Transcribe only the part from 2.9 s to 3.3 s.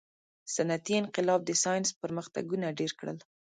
کړل.